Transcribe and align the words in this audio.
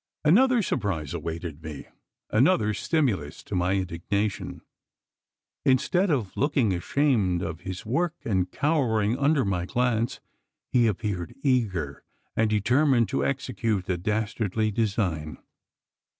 Another 0.25 0.63
surprise 0.63 1.13
awaited 1.13 1.61
me 1.61 1.85
another 2.31 2.73
stimulus 2.73 3.43
to 3.43 3.53
my 3.53 3.73
indignation. 3.73 4.61
Instead 5.63 6.09
of 6.09 6.35
looking 6.35 6.73
ashamed 6.73 7.43
of 7.43 7.59
his 7.59 7.85
work, 7.85 8.15
and 8.25 8.49
cowering 8.51 9.15
under 9.19 9.45
my 9.45 9.67
glance, 9.67 10.19
he 10.71 10.87
appeared 10.87 11.35
eager 11.43 12.03
and 12.35 12.49
determined 12.49 13.09
to 13.09 13.23
execute 13.23 13.85
the 13.85 13.95
dastardly 13.95 14.71
design. 14.71 15.37